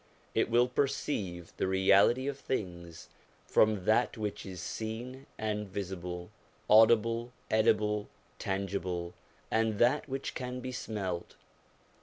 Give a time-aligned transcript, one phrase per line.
[0.33, 3.07] It will perceive the reality of things
[3.45, 6.31] from that which is seen and visible,
[6.67, 8.09] audible, edible,
[8.39, 9.13] tangible,
[9.51, 11.35] and that which can be smelt.